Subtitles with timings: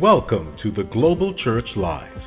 [0.00, 2.18] Welcome to the Global Church Live.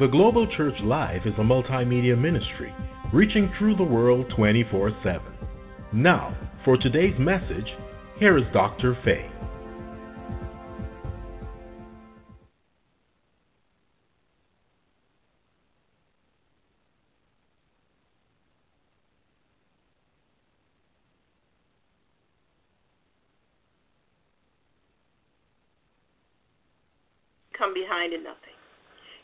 [0.00, 2.74] The Global Church Live is a multimedia ministry
[3.12, 5.20] reaching through the world 24 7.
[5.92, 7.68] Now, for today's message,
[8.18, 8.98] here is Dr.
[9.04, 9.31] Faye.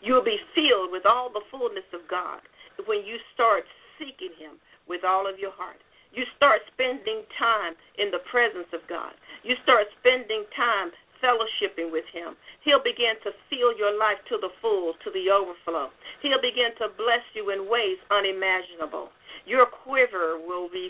[0.09, 2.41] You'll be filled with all the fullness of God
[2.89, 3.69] when you start
[4.01, 4.57] seeking Him
[4.89, 5.85] with all of your heart.
[6.17, 9.13] You start spending time in the presence of God.
[9.45, 12.41] You start spending time fellowshipping with Him.
[12.65, 15.93] He'll begin to fill your life to the full, to the overflow.
[16.25, 19.13] He'll begin to bless you in ways unimaginable.
[19.45, 20.89] Your quiver will be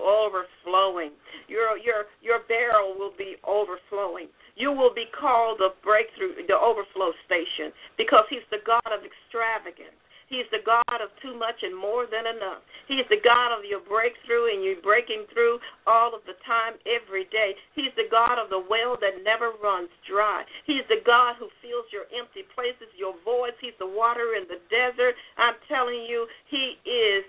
[0.00, 1.12] overflowing.
[1.46, 4.28] Your your your barrel will be overflowing.
[4.56, 9.94] You will be called the breakthrough, the overflow station, because He's the God of extravagance.
[10.28, 12.60] He's the God of too much and more than enough.
[12.86, 17.24] He's the God of your breakthrough and you breaking through all of the time, every
[17.32, 17.56] day.
[17.72, 20.44] He's the God of the well that never runs dry.
[20.68, 23.56] He's the God who fills your empty places, your voids.
[23.60, 25.16] He's the water in the desert.
[25.40, 27.24] I'm telling you, He is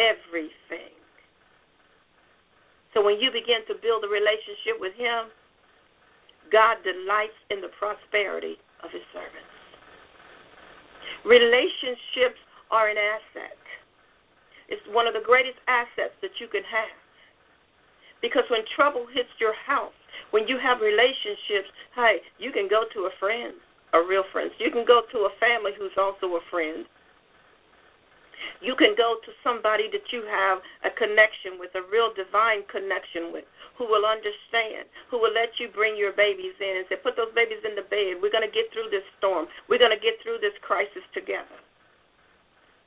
[0.00, 0.96] everything.
[2.98, 5.30] So when you begin to build a relationship with Him,
[6.50, 9.54] God delights in the prosperity of his servants.
[11.22, 12.42] Relationships
[12.74, 13.54] are an asset.
[14.66, 16.98] It's one of the greatest assets that you can have.
[18.18, 19.94] Because when trouble hits your house,
[20.34, 23.54] when you have relationships, hey, you can go to a friend,
[23.94, 24.50] a real friend.
[24.58, 26.82] You can go to a family who's also a friend.
[28.60, 33.30] You can go to somebody that you have a connection with, a real divine connection
[33.30, 33.46] with,
[33.78, 37.30] who will understand, who will let you bring your babies in and say, put those
[37.38, 38.18] babies in the bed.
[38.18, 39.46] We're going to get through this storm.
[39.70, 41.54] We're going to get through this crisis together.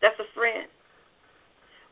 [0.04, 0.68] That's a friend.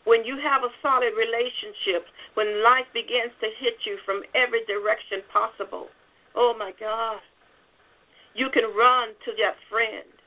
[0.03, 2.03] When you have a solid relationship,
[2.35, 5.88] when life begins to hit you from every direction possible,
[6.35, 7.23] oh my God,
[8.35, 10.19] you can run to that friend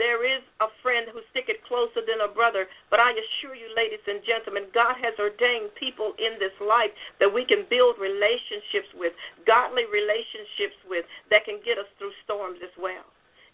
[0.00, 2.64] there is a friend who sticketh closer than a brother.
[2.88, 6.90] But I assure you, ladies and gentlemen, God has ordained people in this life
[7.20, 9.12] that we can build relationships with,
[9.44, 13.04] godly relationships with, that can get us through storms as well.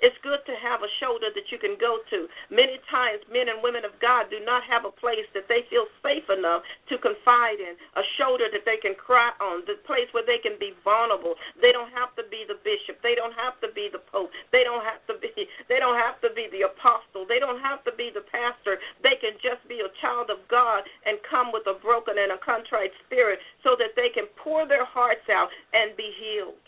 [0.00, 2.28] It's good to have a shoulder that you can go to.
[2.52, 5.88] Many times, men and women of God do not have a place that they feel
[6.04, 6.62] safe enough
[6.92, 10.60] to confide in, a shoulder that they can cry on, the place where they can
[10.60, 11.34] be vulnerable.
[11.60, 13.00] They don't have to be the bishop.
[13.00, 14.28] They don't have to be the pope.
[14.52, 15.32] They don't have to be.
[15.68, 17.26] They don't have to be the apostle.
[17.26, 18.78] They don't have to be the pastor.
[19.02, 22.38] They can just be a child of God and come with a broken and a
[22.38, 26.62] contrite spirit, so that they can pour their hearts out and be healed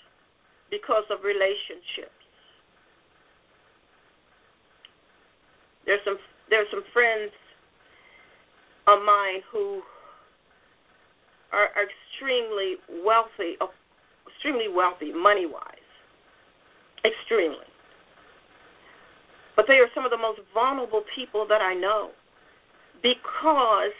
[0.71, 2.18] because of relationships.
[5.89, 6.19] There's some
[6.51, 7.33] there's some friends
[8.87, 9.81] of mine who
[11.51, 13.57] are, extremely wealthy,
[14.29, 15.89] extremely wealthy money wise,
[17.05, 17.65] extremely.
[19.57, 22.11] But they are some of the most vulnerable people that I know
[23.03, 23.97] because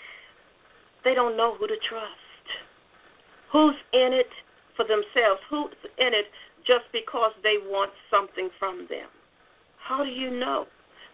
[1.05, 2.47] they don't know who to trust.
[3.51, 4.29] Who's in it
[4.77, 5.41] for themselves?
[5.49, 6.29] Who's in it
[6.67, 9.09] just because they want something from them?
[9.79, 10.67] How do you know?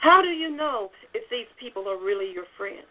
[0.04, 2.84] How do you know if these people are really your friends?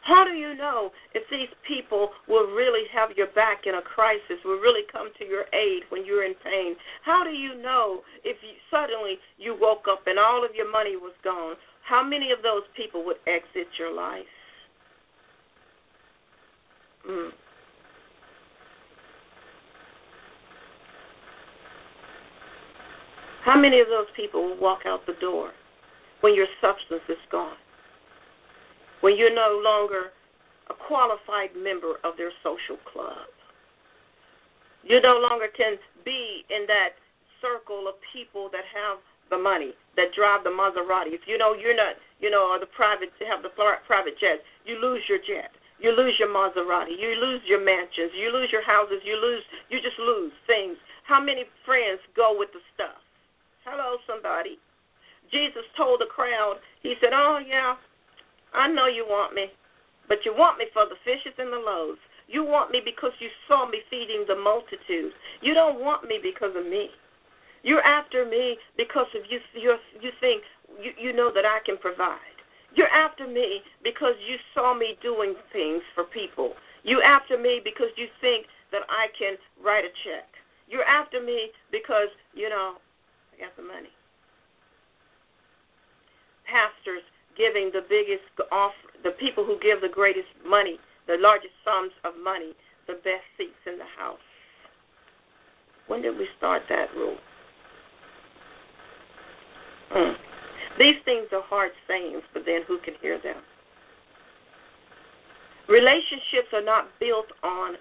[0.00, 4.40] How do you know if these people will really have your back in a crisis,
[4.42, 6.76] will really come to your aid when you're in pain?
[7.04, 10.96] How do you know if you, suddenly you woke up and all of your money
[10.96, 11.56] was gone?
[11.86, 14.24] How many of those people would exit your life?
[17.06, 17.30] Mm.
[23.44, 25.52] How many of those people will walk out the door?
[26.20, 27.56] When your substance is gone,
[29.00, 30.12] when you're no longer
[30.70, 33.26] a qualified member of their social club.
[34.86, 35.76] You no longer can
[36.06, 36.94] be in that
[37.42, 41.12] circle of people that have the money, that drive the Maserati.
[41.12, 44.78] If you know you're not, you know, or the private have the private jets, you
[44.78, 45.50] lose your jet.
[45.80, 46.94] You lose your Maserati.
[46.94, 48.12] You lose your mansions.
[48.14, 49.00] You lose your houses.
[49.04, 49.42] You lose.
[49.68, 50.76] You just lose things.
[51.04, 53.00] How many friends go with the stuff?
[53.64, 54.58] Hello, somebody.
[55.30, 57.74] Jesus told the crowd, he said, Oh, yeah,
[58.52, 59.46] I know you want me,
[60.08, 62.00] but you want me for the fishes and the loaves.
[62.26, 65.12] You want me because you saw me feeding the multitude.
[65.42, 66.90] You don't want me because of me.
[67.62, 69.40] You're after me because of you.
[69.54, 70.42] you you think
[70.80, 72.38] you, you know that I can provide.
[72.74, 76.54] You're after me because you saw me doing things for people.
[76.84, 80.30] You after me because you think that I can write a check.
[80.68, 82.76] You're after me because you know
[83.34, 83.90] I got the money.
[86.50, 87.02] Pastors
[87.38, 88.72] giving the biggest off
[89.04, 92.52] the people who give the greatest money, the largest sums of money,
[92.86, 94.18] the best seats in the house.
[95.86, 97.16] When did we start that rule?
[99.90, 100.14] Hmm.
[100.78, 103.42] These things are hard sayings, but then who can hear them?
[105.68, 107.74] Relationships are not built on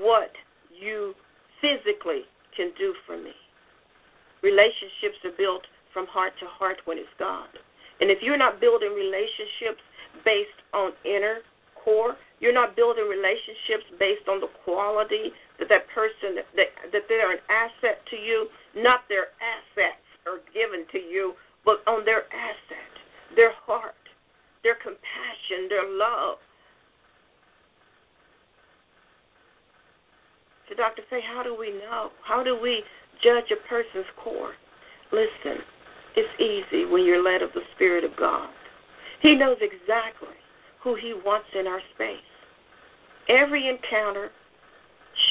[0.00, 0.30] what
[0.74, 1.14] you
[1.60, 2.22] physically
[2.56, 3.32] can do for me.
[4.42, 5.62] Relationships are built
[5.92, 7.48] from heart to heart when it's God.
[8.00, 9.82] And if you're not building relationships
[10.24, 11.42] based on inner
[11.74, 17.32] core, you're not building relationships based on the quality that that person that that they're
[17.32, 18.46] an asset to you,
[18.76, 21.34] not their assets are given to you,
[21.64, 22.92] but on their asset,
[23.34, 23.98] their heart,
[24.62, 26.38] their compassion, their love.
[30.68, 31.02] So Dr.
[31.10, 32.10] Faye, how do we know?
[32.22, 32.84] How do we
[33.24, 34.52] judge a person's core?
[35.10, 35.64] Listen,
[36.18, 38.50] it's easy when you're led of the Spirit of God.
[39.22, 40.34] He knows exactly
[40.82, 42.26] who He wants in our space.
[43.28, 44.30] Every encounter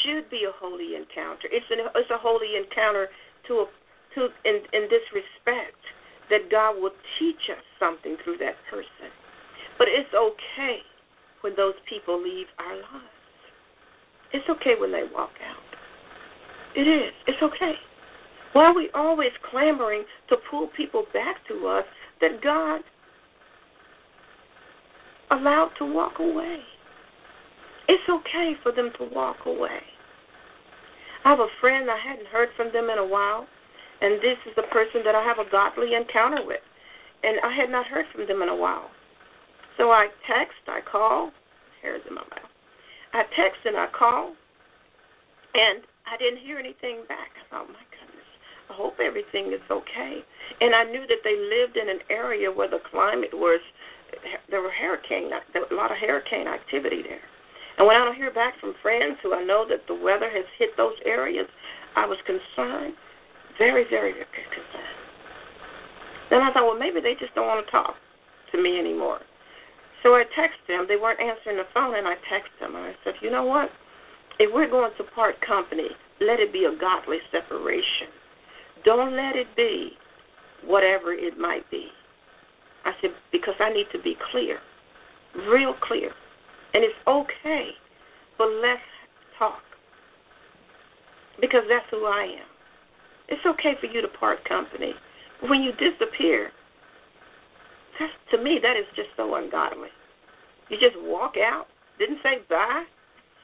[0.03, 1.51] should be a holy encounter.
[1.51, 3.07] It's, an, it's a holy encounter
[3.47, 3.65] to a,
[4.15, 5.79] to in, in this respect
[6.29, 9.11] that God will teach us something through that person.
[9.77, 10.79] But it's okay
[11.41, 13.15] when those people leave our lives.
[14.33, 15.63] It's okay when they walk out.
[16.75, 17.13] It is.
[17.27, 17.75] It's okay.
[18.53, 21.85] Why are we always clamoring to pull people back to us
[22.21, 22.81] that God
[25.31, 26.59] allowed to walk away?
[27.87, 29.79] It's okay for them to walk away.
[31.23, 33.47] I have a friend, I hadn't heard from them in a while,
[34.01, 36.61] and this is the person that I have a godly encounter with.
[37.23, 38.91] And I had not heard from them in a while.
[39.77, 41.31] So I text, I call,
[41.81, 42.51] hairs in my mouth.
[43.13, 44.35] I text and I call,
[45.53, 47.31] and I didn't hear anything back.
[47.35, 47.86] I thought, my
[48.69, 50.23] I hope everything is okay.
[50.61, 53.61] And I knew that they lived in an area where the climate was
[54.49, 57.23] there were hurricane a lot of hurricane activity there.
[57.77, 60.45] And when I don't hear back from friends who I know that the weather has
[60.57, 61.45] hit those areas,
[61.95, 62.95] I was concerned,
[63.57, 64.97] very, very, very concerned.
[66.29, 67.95] Then I thought, well, maybe they just don't want to talk
[68.51, 69.19] to me anymore.
[70.03, 70.85] So I texted them.
[70.87, 72.75] They weren't answering the phone, and I texted them.
[72.75, 73.69] And I said, you know what?
[74.39, 75.89] If we're going to part company,
[76.21, 78.09] let it be a godly separation.
[78.87, 79.89] Don't let it be
[80.65, 81.87] whatever it might be.
[82.85, 84.59] I said, because I need to be clear,
[85.49, 86.11] real clear.
[86.73, 87.71] And it's okay,
[88.37, 88.79] but let's
[89.37, 89.59] talk.
[91.41, 92.47] Because that's who I am.
[93.27, 94.93] It's okay for you to part company.
[95.41, 96.51] When you disappear,
[97.99, 99.89] that's, to me, that is just so ungodly.
[100.69, 101.67] You just walk out,
[101.99, 102.85] didn't say bye,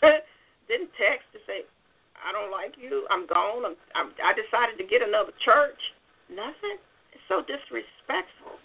[0.70, 1.28] didn't text
[2.24, 3.06] I don't like you.
[3.12, 3.68] I'm gone.
[3.68, 5.80] I'm, I'm, I decided to get another church.
[6.32, 6.80] Nothing.
[7.12, 8.58] It's so disrespectful.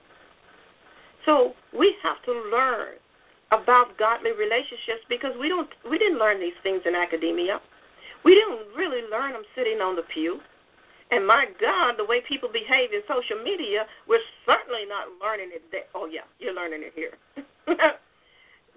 [1.27, 2.97] So we have to learn
[3.51, 7.61] about godly relationships because we don't we didn't learn these things in academia.
[8.25, 10.41] We didn't really learn them sitting on the pew.
[11.11, 15.65] And my God, the way people behave in social media, we're certainly not learning it
[15.73, 15.89] there.
[15.95, 17.17] Oh yeah, you're learning it here.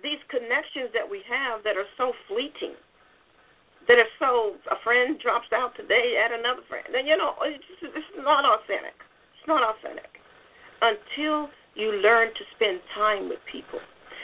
[0.04, 2.75] these connections that we have that are so fleeting
[3.88, 6.86] that if so, a friend drops out today, add another friend.
[6.92, 8.95] Then you know it's, it's not authentic.
[9.38, 10.22] It's not authentic
[10.81, 13.79] until you learn to spend time with people.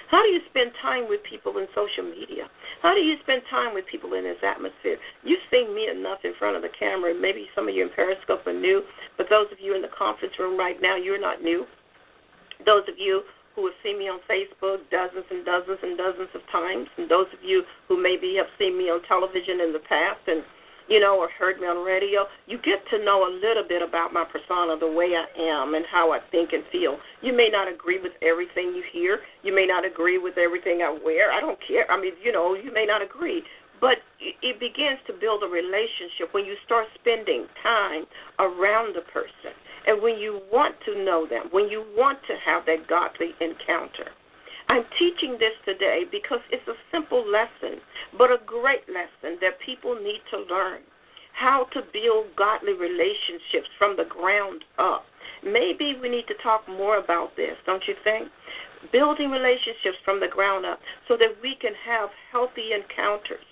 [0.09, 2.47] How do you spend time with people in social media?
[2.81, 4.97] How do you spend time with people in this atmosphere?
[5.23, 7.13] You've seen me enough in front of the camera.
[7.13, 8.83] Maybe some of you in Periscope are new,
[9.17, 11.65] but those of you in the conference room right now, you're not new.
[12.65, 13.23] Those of you
[13.57, 17.25] who have seen me on Facebook dozens and dozens and dozens of times, and those
[17.33, 20.45] of you who maybe have seen me on television in the past and
[20.87, 24.13] you know, or heard me on radio, you get to know a little bit about
[24.13, 26.95] my persona, the way I am, and how I think and feel.
[27.19, 29.19] You may not agree with everything you hear.
[29.43, 31.31] You may not agree with everything I wear.
[31.31, 31.83] I don't care.
[31.91, 33.43] I mean, you know, you may not agree.
[33.83, 38.07] But it begins to build a relationship when you start spending time
[38.39, 39.53] around the person
[39.87, 44.11] and when you want to know them, when you want to have that godly encounter.
[44.69, 47.79] I'm teaching this today because it's a simple lesson,
[48.17, 50.83] but a great lesson that people need to learn
[51.31, 55.05] how to build godly relationships from the ground up.
[55.43, 58.27] Maybe we need to talk more about this, don't you think?
[58.91, 63.45] Building relationships from the ground up so that we can have healthy encounters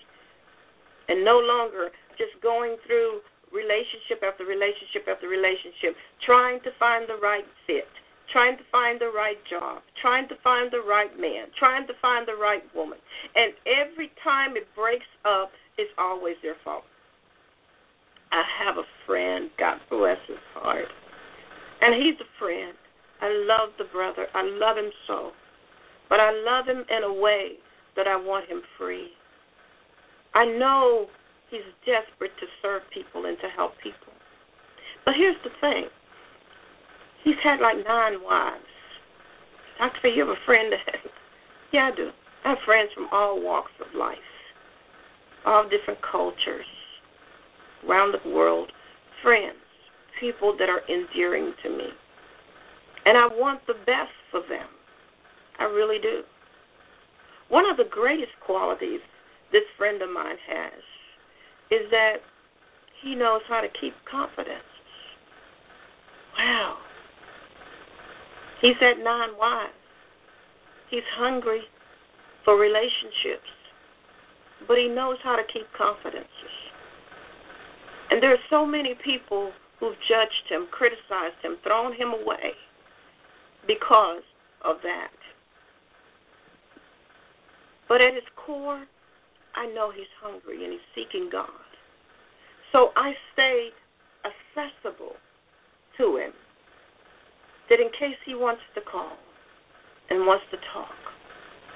[1.08, 3.22] and no longer just going through
[3.52, 7.90] relationship after relationship after relationship, trying to find the right fit,
[8.32, 12.28] trying to find the right job, trying to find the right man, trying to find
[12.28, 12.98] the right woman.
[13.36, 16.84] And every time it breaks up, it's always their fault.
[18.32, 20.88] I have a friend, God bless his heart,
[21.82, 22.74] and he's a friend.
[23.22, 24.28] I love the brother.
[24.34, 25.32] I love him so.
[26.10, 27.54] But I love him in a way
[27.96, 29.10] that I want him free.
[30.34, 31.08] I know
[31.50, 34.14] he's desperate to serve people and to help people.
[35.06, 35.86] But here's the thing
[37.24, 38.64] he's had like nine wives.
[39.78, 40.00] Dr.
[40.02, 40.96] Faye, you have a friend that,
[41.74, 42.10] yeah, I do.
[42.46, 44.18] I have friends from all walks of life,
[45.46, 46.66] all different cultures,
[47.88, 48.72] around the world,
[49.22, 49.58] friends,
[50.20, 51.90] people that are endearing to me.
[53.06, 54.68] And I want the best for them.
[55.60, 56.22] I really do.
[57.50, 59.02] One of the greatest qualities
[59.52, 60.82] this friend of mine has
[61.72, 62.17] is that
[63.01, 64.63] he knows how to keep confidence.
[66.38, 66.77] Wow.
[68.62, 69.74] He's had nine wives.
[70.89, 71.62] He's hungry
[72.43, 73.50] for relationships,
[74.67, 76.29] but he knows how to keep confidences.
[78.12, 82.53] And there are so many people who've judged him, criticized him, thrown him away
[83.67, 84.22] because
[84.63, 85.12] of that.
[87.88, 88.86] But at his core,
[89.56, 91.50] I know he's hungry and he's seeking God.
[92.72, 93.70] So I stay
[94.28, 95.16] accessible
[95.98, 96.34] to him
[97.70, 99.18] that in case he wants to call
[100.10, 100.92] and wants to talk,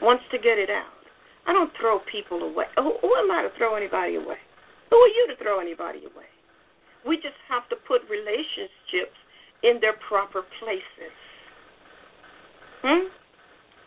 [0.01, 0.99] wants to get it out,
[1.47, 2.65] I don't throw people away.
[2.75, 4.37] Who, who am I to throw anybody away?
[4.89, 6.29] Who are you to throw anybody away?
[7.07, 9.17] We just have to put relationships
[9.63, 11.15] in their proper places.
[12.83, 13.07] Hmm?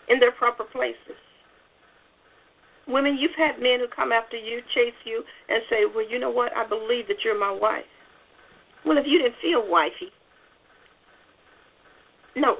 [0.09, 1.22] In their proper places.
[2.89, 6.31] Women, you've had men who come after you, chase you, and say, Well, you know
[6.31, 6.57] what?
[6.57, 7.85] I believe that you're my wife.
[8.85, 10.11] Well, if you didn't feel wifey,
[12.35, 12.57] no.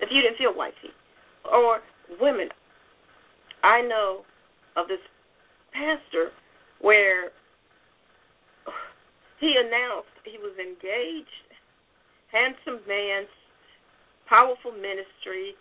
[0.00, 0.90] If you didn't feel wifey.
[1.50, 1.80] Or
[2.20, 2.48] women,
[3.62, 4.22] I know
[4.76, 4.98] of this
[5.72, 6.30] pastor
[6.80, 7.30] where
[9.40, 11.28] he announced he was engaged,
[12.32, 13.24] handsome man,
[14.28, 15.54] powerful ministry,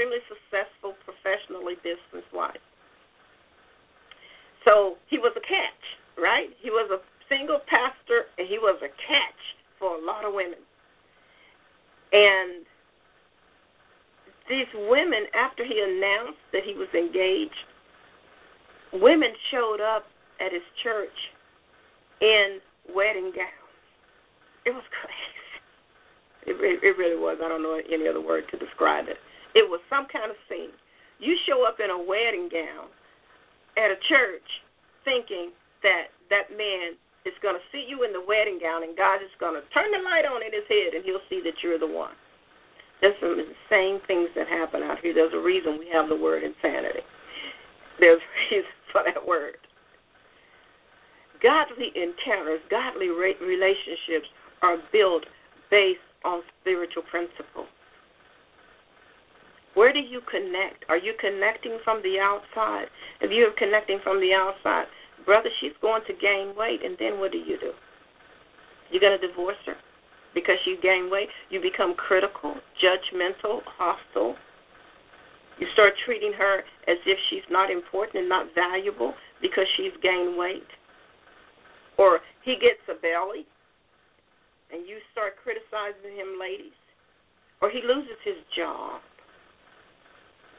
[0.00, 2.56] extremely successful professionally business wise.
[4.64, 5.84] So he was a catch,
[6.16, 6.48] right?
[6.60, 9.40] He was a single pastor and he was a catch
[9.78, 10.58] for a lot of women.
[12.12, 12.64] And
[14.48, 17.54] these women, after he announced that he was engaged,
[18.92, 20.04] women showed up
[20.40, 21.16] at his church
[22.20, 22.58] in
[22.94, 23.68] wedding gowns.
[24.64, 25.36] It was crazy.
[26.46, 27.38] It, it, it really was.
[27.44, 29.18] I don't know any other word to describe it.
[29.54, 30.74] It was some kind of scene.
[31.18, 32.88] You show up in a wedding gown
[33.76, 34.46] at a church
[35.04, 35.52] thinking
[35.82, 39.32] that that man is going to see you in the wedding gown and God is
[39.38, 41.88] going to turn the light on in his head and he'll see that you're the
[41.88, 42.16] one.
[43.00, 45.12] There's some insane things that happen out here.
[45.12, 47.04] There's a reason we have the word insanity.
[47.98, 49.56] There's a reason for that word.
[51.42, 54.28] Godly encounters, godly relationships
[54.60, 55.24] are built
[55.70, 57.68] based on spiritual principles.
[59.80, 60.84] Where do you connect?
[60.90, 62.88] Are you connecting from the outside?
[63.22, 64.84] If you're connecting from the outside,
[65.24, 67.72] brother, she's going to gain weight, and then what do you do?
[68.90, 69.76] You're going to divorce her
[70.34, 71.30] because you gain weight.
[71.48, 74.36] You become critical, judgmental, hostile.
[75.58, 80.36] You start treating her as if she's not important and not valuable because she's gained
[80.36, 80.68] weight.
[81.96, 83.48] Or he gets a belly,
[84.74, 86.76] and you start criticizing him, ladies.
[87.62, 89.00] Or he loses his job.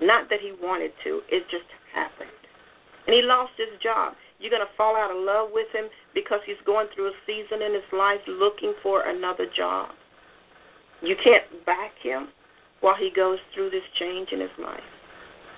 [0.02, 2.30] Not that he wanted to, it just happened.
[3.06, 4.14] And he lost his job.
[4.40, 7.62] You're going to fall out of love with him because he's going through a season
[7.62, 9.94] in his life looking for another job.
[11.02, 12.30] You can't back him
[12.82, 14.90] while he goes through this change in his life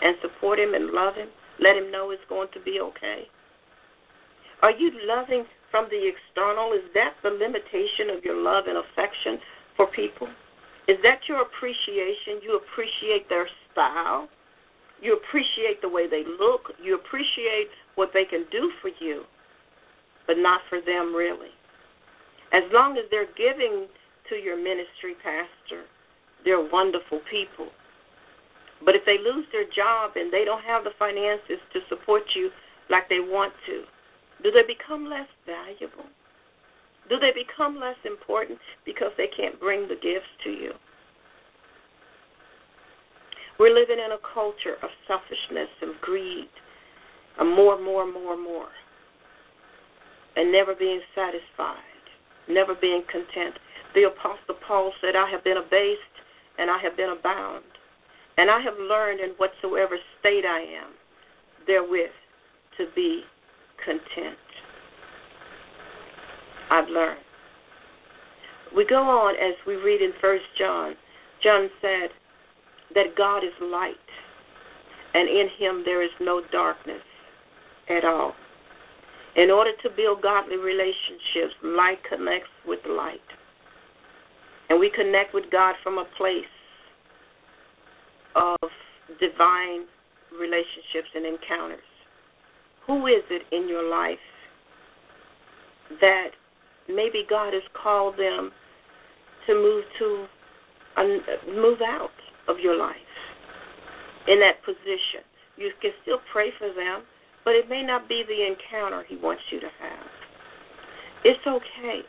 [0.04, 1.30] and support him and love him.
[1.60, 3.28] Let him know it's going to be okay.
[4.62, 6.74] Are you loving from the external?
[6.74, 9.40] Is that the limitation of your love and affection
[9.76, 10.28] for people?
[10.88, 12.44] Is that your appreciation?
[12.44, 14.30] You appreciate their style.
[15.02, 16.72] You appreciate the way they look.
[16.82, 19.24] You appreciate what they can do for you,
[20.26, 21.52] but not for them really.
[22.54, 23.88] As long as they're giving
[24.30, 25.84] to your ministry, Pastor,
[26.46, 27.68] they're wonderful people.
[28.86, 32.50] But if they lose their job and they don't have the finances to support you
[32.90, 33.84] like they want to,
[34.44, 36.06] do they become less valuable?
[37.10, 40.72] Do they become less important because they can't bring the gifts to you?
[43.60, 46.50] We're living in a culture of selfishness and greed
[47.40, 48.70] and more, more, more, more.
[50.36, 52.04] And never being satisfied,
[52.50, 53.56] never being content.
[53.94, 56.02] The Apostle Paul said, I have been abased
[56.58, 57.64] and I have been abound.
[58.38, 60.94] And I have learned in whatsoever state I am
[61.68, 62.10] therewith
[62.78, 63.22] to be
[63.86, 64.38] content.
[66.72, 67.20] I've learned.
[68.76, 70.96] We go on as we read in First John
[71.44, 72.10] John said
[72.96, 73.96] that God is light,
[75.14, 77.02] and in him there is no darkness
[77.90, 78.34] at all.
[79.36, 83.20] In order to build godly relationships, light connects with light.
[84.70, 86.46] And we connect with God from a place
[88.36, 88.70] of
[89.20, 89.86] divine
[90.40, 91.84] relationships and encounters.
[92.88, 94.18] Who is it in your life
[96.02, 96.30] that
[96.88, 98.52] maybe God has called them
[99.48, 100.26] to move to
[100.98, 101.04] uh,
[101.48, 102.10] move out
[102.48, 102.96] of your life
[104.28, 105.24] in that position?
[105.58, 107.04] You can still pray for them,
[107.46, 110.08] but it may not be the encounter He wants you to have.
[111.24, 112.02] It's okay.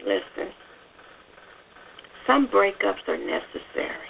[0.00, 0.52] Listen,
[2.26, 4.08] some breakups are necessary.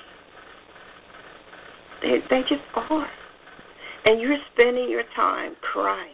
[2.02, 3.08] They, they just are.
[4.04, 6.10] And you're spending your time crying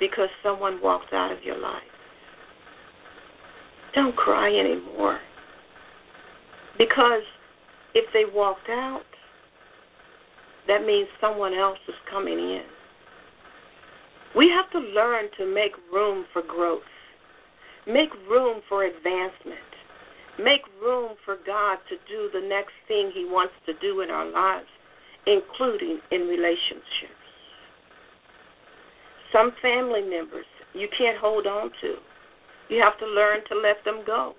[0.00, 1.82] because someone walked out of your life.
[3.94, 5.20] Don't cry anymore.
[6.78, 7.22] Because
[7.94, 9.02] if they walked out,
[10.66, 12.62] that means someone else is coming in.
[14.34, 16.82] We have to learn to make room for growth,
[17.86, 19.70] make room for advancement,
[20.38, 24.28] make room for God to do the next thing He wants to do in our
[24.28, 24.66] lives,
[25.26, 27.20] including in relationships.
[29.32, 31.94] Some family members you can't hold on to.
[32.68, 34.34] You have to learn to let them go.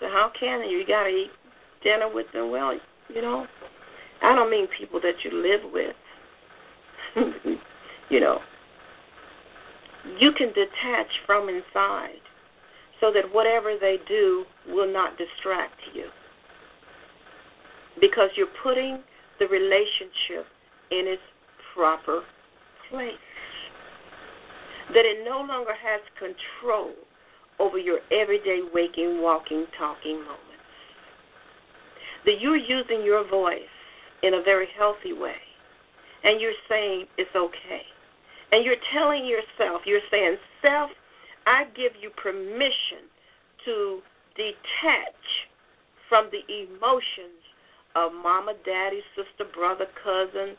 [0.00, 0.78] So how can you?
[0.78, 1.30] You got to eat
[1.82, 2.50] dinner with them.
[2.50, 3.46] Well, you know,
[4.22, 5.96] I don't mean people that you live with.
[8.10, 8.38] you know,
[10.18, 12.20] you can detach from inside
[13.00, 16.06] so that whatever they do will not distract you.
[18.00, 19.00] Because you're putting
[19.38, 20.46] the relationship
[20.90, 21.22] in its
[21.74, 22.22] proper
[22.90, 23.12] place.
[24.88, 26.92] That it no longer has control
[27.58, 30.47] over your everyday waking, walking, talking moments.
[32.28, 33.72] That you're using your voice
[34.22, 35.40] in a very healthy way.
[36.24, 37.80] And you're saying it's okay.
[38.52, 40.90] And you're telling yourself, you're saying, Self,
[41.46, 43.08] I give you permission
[43.64, 44.02] to
[44.36, 45.24] detach
[46.10, 47.40] from the emotions
[47.96, 50.54] of mama, daddy, sister, brother, cousin,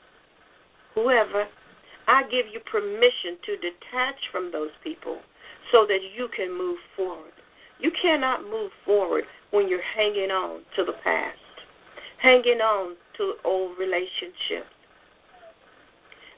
[0.95, 1.45] whoever.
[2.07, 5.19] I give you permission to detach from those people
[5.71, 7.33] so that you can move forward.
[7.79, 11.37] You cannot move forward when you're hanging on to the past,
[12.21, 14.71] hanging on to old relationships.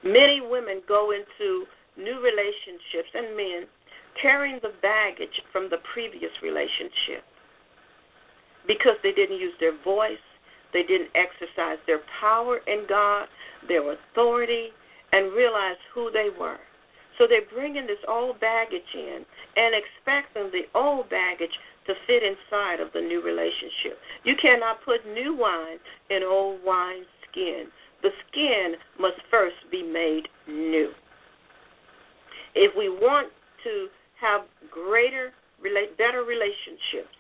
[0.04, 1.65] Many women go into
[1.98, 3.65] new relationships and men
[4.22, 7.24] carrying the baggage from the previous relationship
[8.67, 10.22] because they didn't use their voice,
[10.74, 13.28] they didn't exercise their power in God,
[13.67, 14.70] their authority,
[15.12, 16.58] and realize who they were.
[17.17, 21.52] So they're bringing this old baggage in and expecting the old baggage
[21.88, 23.98] to fit inside of the new relationship.
[24.24, 25.78] You cannot put new wine
[26.10, 27.65] in old wine skin.
[28.04, 30.91] The skin must first be made new.
[32.56, 33.30] If we want
[33.63, 33.88] to
[34.20, 35.32] have greater,
[35.98, 37.15] better relationships,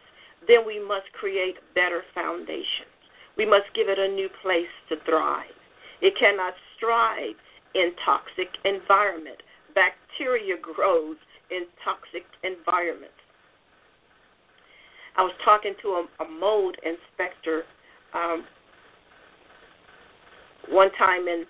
[0.47, 2.89] then we must create better foundations.
[3.37, 5.53] We must give it a new place to thrive.
[6.01, 7.35] It cannot strive
[7.75, 9.41] in toxic environment.
[9.73, 11.15] Bacteria grows
[11.51, 13.15] in toxic environments.
[15.17, 17.63] I was talking to a, a mold inspector
[18.13, 18.43] um,
[20.69, 21.45] one time, and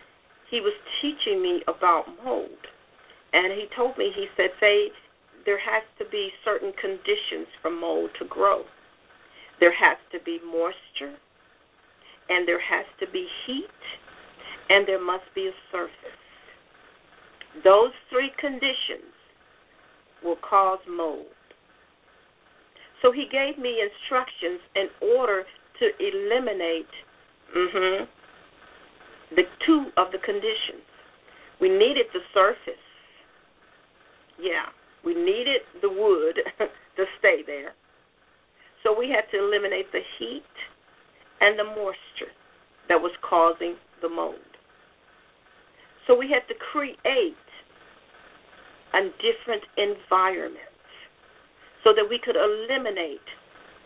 [0.50, 2.50] he was teaching me about mold.
[3.34, 4.90] And he told me, he said, Faye,
[5.46, 8.64] there has to be certain conditions for mold to grow.
[9.60, 11.16] There has to be moisture,
[12.30, 13.66] and there has to be heat,
[14.70, 15.94] and there must be a surface.
[17.64, 19.14] Those three conditions
[20.24, 21.26] will cause mold.
[23.02, 24.88] So he gave me instructions in
[25.18, 25.44] order
[25.80, 26.92] to eliminate
[27.56, 28.06] mm-hmm,
[29.36, 30.86] the two of the conditions.
[31.60, 32.82] We needed the surface.
[34.40, 34.70] Yeah,
[35.04, 36.40] we needed the wood
[36.98, 37.74] to stay there.
[38.84, 40.44] So we had to eliminate the heat
[41.40, 42.34] and the moisture
[42.90, 44.36] that was causing the mold.
[46.08, 47.36] So we had to create
[48.94, 50.71] a different environment
[51.84, 53.26] so that we could eliminate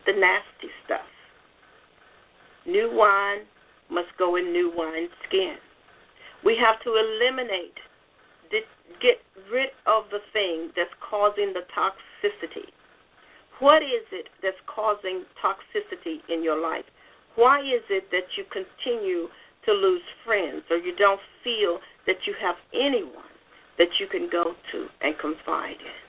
[0.06, 1.08] the nasty stuff.
[2.66, 3.46] New wine
[3.90, 5.56] must go in new wine skin.
[6.44, 7.78] We have to eliminate,
[9.02, 9.18] get
[9.52, 12.70] rid of the thing that's causing the toxicity.
[13.60, 16.86] What is it that's causing toxicity in your life?
[17.36, 19.28] Why is it that you continue
[19.66, 23.32] to lose friends or you don't feel that you have anyone
[23.78, 26.05] that you can go to and confide in?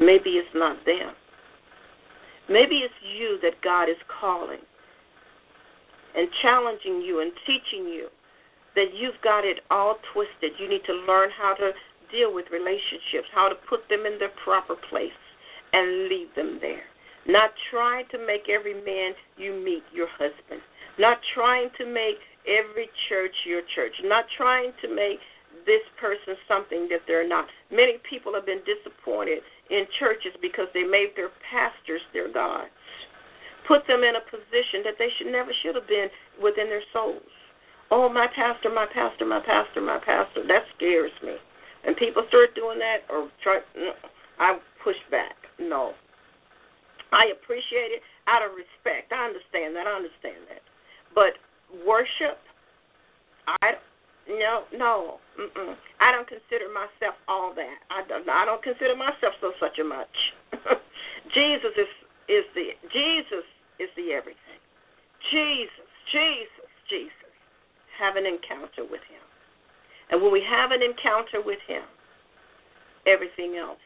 [0.00, 1.12] Maybe it's not them.
[2.48, 4.58] Maybe it's you that God is calling
[6.16, 8.08] and challenging you and teaching you
[8.74, 10.52] that you've got it all twisted.
[10.58, 11.72] You need to learn how to
[12.10, 15.14] deal with relationships, how to put them in their proper place
[15.72, 16.82] and leave them there.
[17.26, 20.60] Not trying to make every man you meet your husband.
[20.98, 23.92] Not trying to make every church your church.
[24.02, 25.20] Not trying to make
[25.66, 27.46] this person something that they're not.
[27.70, 32.74] Many people have been disappointed in churches because they made their pastors their gods.
[33.66, 36.10] Put them in a position that they should never should have been
[36.42, 37.22] within their souls.
[37.90, 40.46] Oh, my pastor, my pastor, my pastor, my pastor.
[40.46, 41.36] That scares me.
[41.86, 43.60] And people start doing that or try,
[44.38, 45.34] I push back.
[45.58, 45.92] No.
[47.12, 49.12] I appreciate it out of respect.
[49.12, 49.86] I understand that.
[49.86, 50.62] I understand that.
[51.14, 51.34] But
[51.86, 52.38] worship,
[53.62, 53.74] I
[54.38, 55.18] no, no.
[55.38, 55.74] Mm-mm.
[56.00, 57.78] I don't consider myself all that.
[57.90, 58.28] I don't.
[58.28, 60.16] I don't consider myself so such a much.
[61.34, 61.90] Jesus is
[62.28, 63.46] is the Jesus
[63.78, 64.60] is the everything.
[65.30, 67.14] Jesus, Jesus, Jesus.
[67.98, 69.20] Have an encounter with Him,
[70.10, 71.84] and when we have an encounter with Him,
[73.06, 73.82] everything else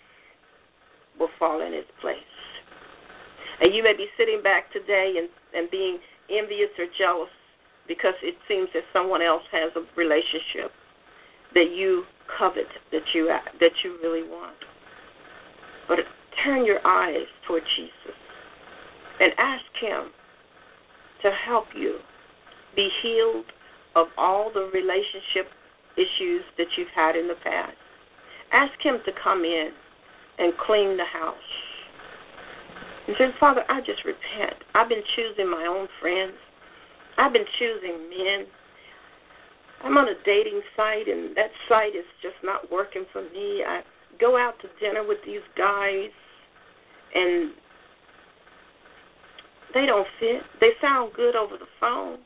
[1.18, 2.18] will fall in its place.
[3.60, 5.98] And you may be sitting back today and and being
[6.30, 7.30] envious or jealous
[7.86, 10.72] because it seems that someone else has a relationship
[11.54, 12.04] that you
[12.38, 14.56] covet, that you that you really want.
[15.88, 15.98] But
[16.42, 18.16] turn your eyes toward Jesus
[19.20, 20.10] and ask Him
[21.22, 21.98] to help you
[22.74, 23.46] be healed
[23.94, 25.50] of all the relationship
[25.96, 27.76] issues that you've had in the past.
[28.52, 29.70] Ask Him to come in
[30.38, 31.36] and clean the house.
[33.06, 34.56] And say, Father, I just repent.
[34.74, 36.34] I've been choosing my own friends.
[37.18, 38.46] I've been choosing men.
[39.82, 43.62] I'm on a dating site, and that site is just not working for me.
[43.66, 43.82] I
[44.20, 46.10] go out to dinner with these guys,
[47.14, 47.52] and
[49.74, 50.42] they don't fit.
[50.60, 52.18] They sound good over the phone,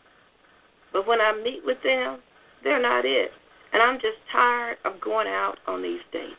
[0.92, 2.18] but when I meet with them,
[2.62, 3.30] they're not it.
[3.72, 6.34] And I'm just tired of going out on these dates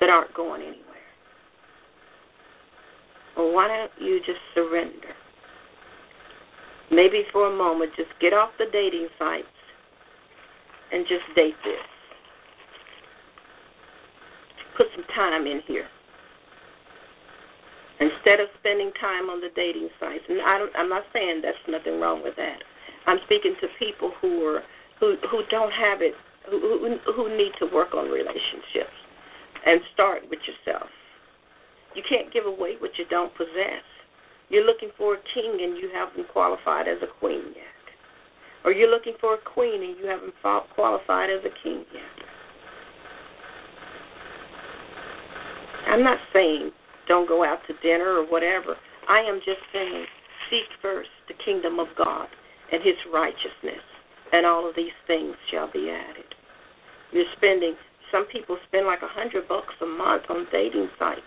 [0.00, 0.80] that aren't going anywhere.
[3.36, 5.14] Well, why don't you just surrender?
[6.90, 9.46] Maybe for a moment, just get off the dating sites
[10.92, 11.86] and just date this.
[14.76, 15.86] Put some time in here.
[18.00, 21.54] Instead of spending time on the dating sites, and I don't, I'm not saying there's
[21.68, 22.58] nothing wrong with that.
[23.06, 24.62] I'm speaking to people who are
[24.98, 26.14] who who don't have it,
[26.50, 28.94] who, who need to work on relationships,
[29.64, 30.88] and start with yourself.
[31.94, 33.84] You can't give away what you don't possess.
[34.54, 37.84] You're looking for a king and you haven't qualified as a queen yet.
[38.64, 40.32] Or you're looking for a queen and you haven't
[40.76, 42.26] qualified as a king yet.
[45.88, 46.70] I'm not saying
[47.08, 48.76] don't go out to dinner or whatever.
[49.08, 50.06] I am just saying
[50.48, 52.28] seek first the kingdom of God
[52.70, 53.82] and his righteousness,
[54.32, 56.30] and all of these things shall be added.
[57.10, 57.74] You're spending,
[58.12, 61.26] some people spend like a hundred bucks a month on dating sites,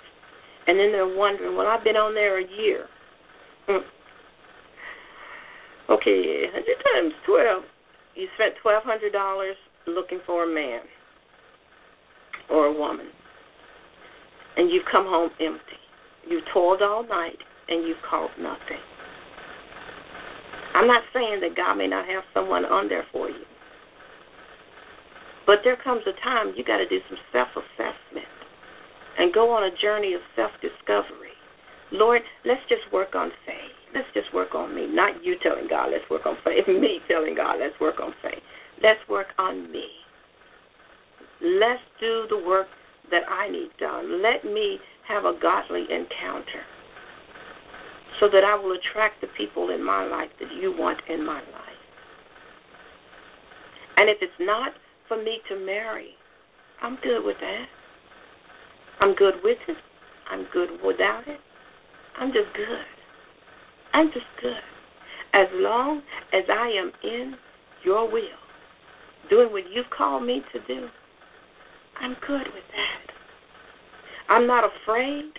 [0.66, 2.88] and then they're wondering, well, I've been on there a year.
[5.90, 7.64] Okay, 100 times 12.
[8.16, 9.54] You spent $1,200
[9.88, 10.82] looking for a man
[12.50, 13.08] or a woman,
[14.58, 15.80] and you've come home empty.
[16.28, 17.38] You've toiled all night,
[17.70, 18.84] and you've caught nothing.
[20.76, 23.46] I'm not saying that God may not have someone on there for you.
[25.46, 28.28] But there comes a time you got to do some self assessment
[29.18, 31.32] and go on a journey of self discovery.
[31.92, 33.57] Lord, let's just work on faith.
[33.98, 34.86] Let's just work on me.
[34.88, 36.68] Not you telling God, let's work on faith.
[36.68, 38.44] Me telling God, let's work on faith.
[38.84, 39.88] Let's work on me.
[41.42, 42.68] Let's do the work
[43.10, 44.22] that I need done.
[44.22, 46.62] Let me have a godly encounter
[48.20, 51.40] so that I will attract the people in my life that you want in my
[51.40, 51.82] life.
[53.96, 54.74] And if it's not
[55.08, 56.10] for me to marry,
[56.84, 57.66] I'm good with that.
[59.00, 59.78] I'm good with it.
[60.30, 61.40] I'm good without it.
[62.20, 62.97] I'm just good.
[63.98, 64.54] I'm just good.
[65.34, 67.34] As long as I am in
[67.84, 68.22] your will,
[69.28, 70.88] doing what you've called me to do,
[72.00, 73.14] I'm good with that.
[74.30, 75.32] I'm not afraid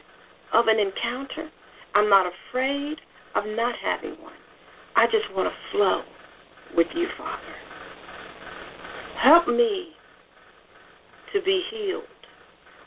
[0.53, 1.49] of an encounter.
[1.95, 2.97] I'm not afraid
[3.37, 4.33] of not having one.
[4.97, 6.03] I just want to flow
[6.77, 7.55] with you, Father.
[9.23, 9.91] Help me
[11.33, 12.03] to be healed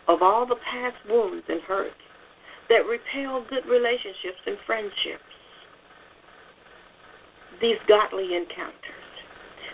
[0.09, 1.95] of all the past wounds and hurts
[2.67, 5.30] that repel good relationships and friendships.
[7.61, 8.75] These godly encounters.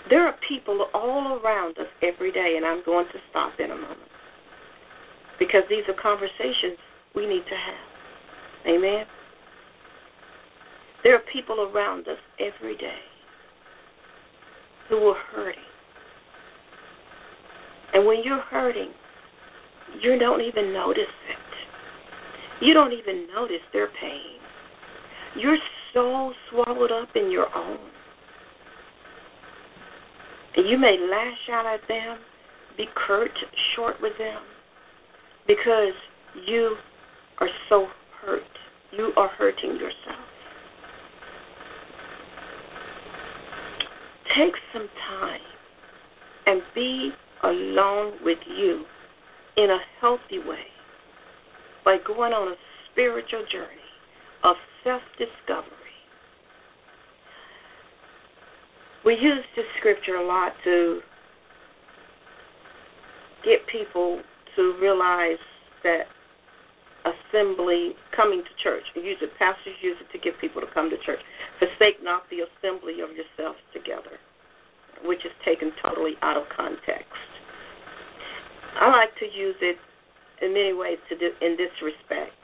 [0.10, 3.76] There are people all around us every day, and I'm going to stop in a
[3.76, 4.00] moment
[5.40, 6.78] because these are conversations
[7.16, 8.68] we need to have.
[8.76, 9.06] Amen.
[11.04, 13.00] There are people around us every day
[14.90, 15.62] who are hurting.
[17.94, 18.92] And when you're hurting,
[20.02, 22.66] you don't even notice it.
[22.66, 24.40] You don't even notice their pain.
[25.36, 25.58] You're
[25.94, 27.78] so swallowed up in your own.
[30.56, 32.18] And you may lash out at them,
[32.78, 33.32] be curt,
[33.76, 34.42] short with them,
[35.48, 35.94] because
[36.48, 36.76] you
[37.40, 37.88] are so
[38.22, 38.42] hurt.
[38.92, 40.26] You are hurting yourself.
[44.36, 45.42] Take some time
[46.46, 47.12] and be
[47.44, 48.84] alone with you
[49.58, 50.66] in a healthy way
[51.84, 52.56] by going on a
[52.92, 53.88] spiritual journey
[54.44, 54.56] of
[54.88, 55.74] self discovery.
[59.04, 61.02] We use this scripture a lot to
[63.44, 64.22] get people
[64.56, 65.40] to realize
[65.84, 66.08] that
[67.04, 70.98] assembly, coming to church, use it, pastors use it to get people to come to
[71.06, 71.20] church.
[71.60, 74.20] Forsake not the assembly of yourselves together,
[75.04, 77.12] which is taken totally out of context.
[78.80, 79.78] I like to use it
[80.42, 82.36] in many ways to do, in this respect.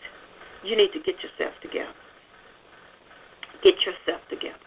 [0.63, 1.91] You need to get yourself together.
[3.63, 4.59] Get yourself together.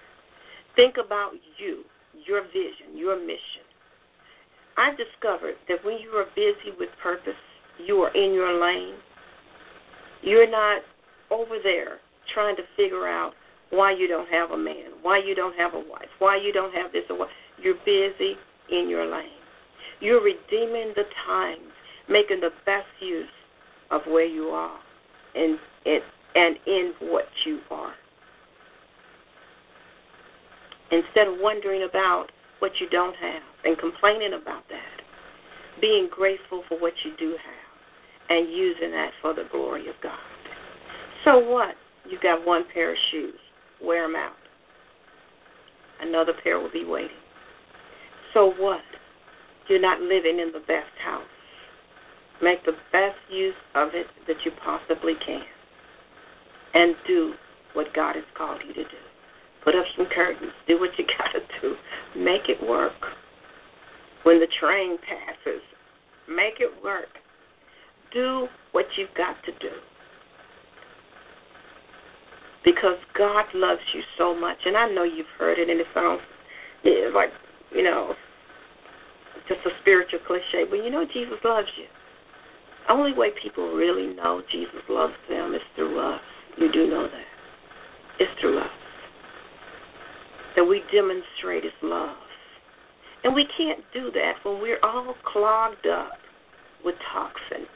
[0.75, 1.85] Think about you,
[2.27, 3.65] your vision, your mission.
[4.77, 7.41] I've discovered that when you are busy with purpose,
[7.85, 8.95] you are in your lane.
[10.23, 10.83] You're not
[11.31, 11.99] over there
[12.33, 13.33] trying to figure out
[13.71, 16.75] why you don't have a man, why you don't have a wife, why you don't
[16.75, 17.29] have this or what.
[17.63, 18.35] You're busy
[18.71, 19.31] in your lane.
[20.01, 21.73] You're redeeming the times,
[22.09, 23.27] making the best use
[23.91, 24.79] of where you are
[25.35, 26.03] and, and,
[26.35, 27.95] and in what you are.
[30.91, 32.27] Instead of wondering about
[32.61, 37.67] what you don't have and complaining about that, being grateful for what you do have
[38.29, 40.19] and using that for the glory of God.
[41.25, 41.75] So what?
[42.09, 43.39] You got one pair of shoes.
[43.83, 44.33] Wear them out.
[46.01, 47.17] Another pair will be waiting.
[48.33, 48.81] So what?
[49.69, 51.25] You're not living in the best house.
[52.43, 55.43] Make the best use of it that you possibly can.
[56.75, 57.33] And do
[57.73, 58.97] what God has called you to do.
[59.67, 60.53] Put up some curtains.
[60.69, 61.75] Do what you got to do.
[62.17, 62.95] Make it work.
[64.23, 65.61] When the train passes,
[66.29, 67.11] make it work.
[68.15, 69.75] Do what you've got to do.
[72.65, 74.59] Because God loves you so much.
[74.67, 76.21] And I know you've heard it, and it sounds
[77.13, 77.31] like,
[77.73, 78.15] you know,
[79.49, 81.87] just a spiritual cliche, but you know Jesus loves you.
[82.87, 86.21] The only way people really know Jesus loves them is through us.
[86.57, 87.27] You do know that.
[88.21, 88.71] It's through us
[90.57, 92.17] that we demonstrate His love.
[93.25, 96.13] And we can't do that when we're all clogged up
[96.85, 97.69] with toxins,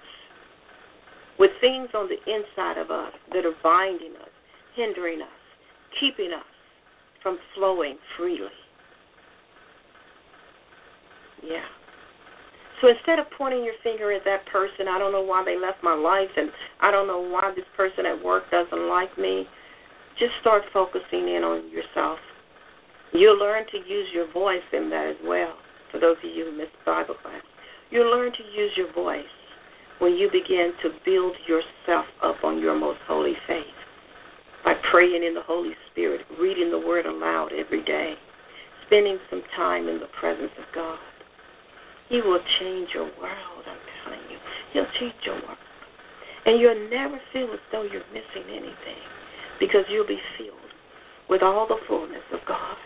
[1.38, 4.31] with things on the inside of us that are binding us,
[4.77, 5.29] hindering us,
[5.99, 6.45] keeping us
[7.23, 8.49] from flowing freely.
[11.43, 11.64] Yeah.
[12.81, 15.83] So instead of pointing your finger at that person, I don't know why they left
[15.83, 19.47] my life and I don't know why this person at work doesn't like me,
[20.19, 22.19] just start focusing in on yourself.
[23.12, 25.55] You'll learn to use your voice in that as well,
[25.90, 27.42] for those of you who missed Bible class.
[27.90, 29.25] You'll learn to use your voice
[29.99, 33.64] when you begin to build yourself up on your most holy faith
[34.64, 38.14] by praying in the Holy Spirit, reading the Word aloud every day,
[38.87, 40.99] spending some time in the presence of God.
[42.09, 44.38] He will change your world, I'm telling you.
[44.73, 45.59] He'll change your world.
[46.46, 49.03] And you'll never feel as though you're missing anything
[49.59, 50.73] because you'll be filled
[51.29, 52.77] with all the fullness of God.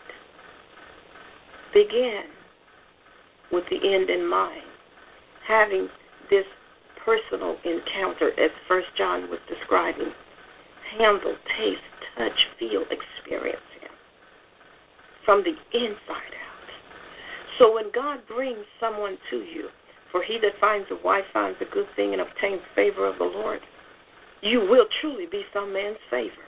[1.75, 2.23] Begin
[3.51, 4.63] with the end in mind,
[5.47, 5.89] having
[6.31, 6.47] this
[7.05, 10.13] personal encounter as First John was describing.
[10.99, 11.83] Handle, taste,
[12.17, 13.91] touch, feel, experience Him
[15.25, 16.69] from the inside out.
[17.59, 19.69] So when God brings someone to you,
[20.13, 23.25] for he that finds a wife finds a good thing and obtains favor of the
[23.25, 23.61] Lord,
[24.43, 26.47] you will truly be some man's favor.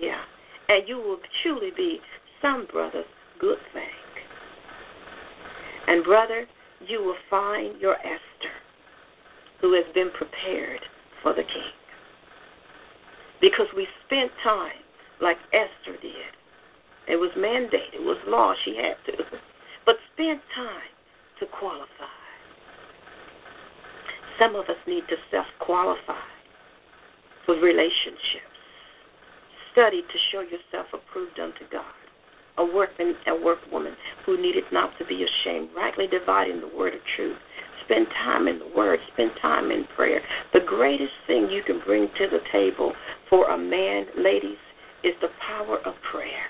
[0.00, 0.22] Yeah.
[0.68, 1.98] And you will truly be
[2.40, 3.04] some brother's
[3.40, 3.84] good thing.
[5.88, 6.46] And brother,
[6.86, 8.54] you will find your Esther,
[9.60, 10.80] who has been prepared
[11.22, 11.74] for the king.
[13.40, 14.84] Because we spent time
[15.20, 16.32] like Esther did.
[17.08, 19.24] It was mandated, it was law, she had to.
[19.86, 20.92] But spend time
[21.40, 22.20] to qualify.
[24.38, 26.30] Some of us need to self qualify
[27.46, 28.60] for relationships.
[29.72, 31.99] Study to show yourself approved unto God.
[32.60, 33.96] A workman, a workwoman
[34.26, 37.38] who needed not to be ashamed, rightly dividing the word of truth.
[37.90, 39.00] Spend time in the Word.
[39.14, 40.20] Spend time in prayer.
[40.52, 42.92] The greatest thing you can bring to the table
[43.28, 44.62] for a man, ladies,
[45.02, 46.46] is the power of prayer.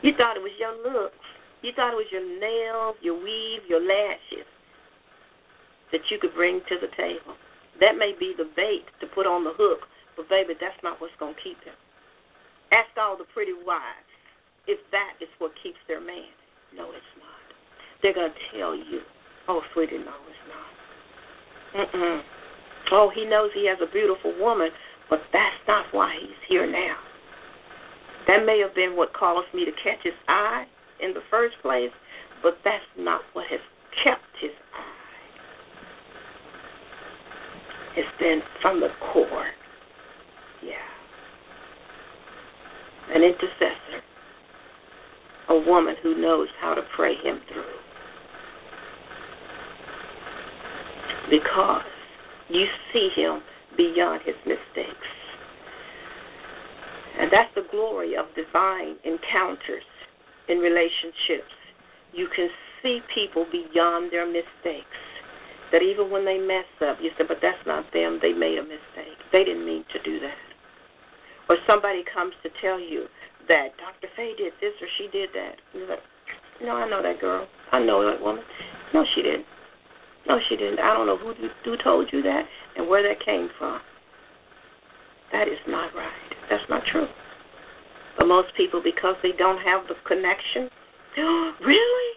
[0.00, 1.20] You thought it was your looks.
[1.60, 4.48] You thought it was your nails, your weave, your lashes
[5.92, 7.36] that you could bring to the table.
[7.80, 9.80] That may be the bait to put on the hook,
[10.16, 11.74] but baby, that's not what's going to keep him.
[12.72, 14.08] Ask all the pretty wives
[14.66, 16.30] if that is what keeps their man.
[16.74, 17.46] No, it's not.
[18.02, 19.00] They're going to tell you,
[19.48, 21.86] oh, sweetie, no, it's not.
[21.94, 22.22] Mm-mm.
[22.92, 24.70] Oh, he knows he has a beautiful woman,
[25.10, 26.96] but that's not why he's here now.
[28.28, 30.66] That may have been what caused me to catch his eye
[31.00, 31.90] in the first place,
[32.42, 33.60] but that's not what has
[34.02, 34.96] kept his eye.
[37.96, 39.50] It's been from the core.
[40.62, 40.74] Yeah.
[43.14, 44.02] An intercessor.
[45.48, 47.64] A woman who knows how to pray him through.
[51.30, 51.82] Because
[52.48, 53.40] you see him
[53.76, 55.06] beyond his mistakes.
[57.18, 59.84] And that's the glory of divine encounters
[60.48, 61.52] in relationships.
[62.12, 62.48] You can
[62.82, 64.86] see people beyond their mistakes.
[65.72, 68.20] That even when they mess up, you say, but that's not them.
[68.22, 69.18] They made a mistake.
[69.32, 70.38] They didn't mean to do that.
[71.48, 73.06] Or somebody comes to tell you
[73.48, 74.12] that Dr.
[74.16, 75.56] Faye did this or she did that.
[75.72, 76.04] You're like,
[76.62, 77.46] no, I know that girl.
[77.72, 78.42] I know that woman.
[78.94, 79.46] No, she didn't.
[80.28, 80.80] No, she didn't.
[80.80, 82.42] I don't know who who told you that
[82.76, 83.80] and where that came from.
[85.32, 86.32] That is not right.
[86.50, 87.06] That's not true.
[88.18, 90.70] But most people, because they don't have the connection,
[91.64, 92.14] really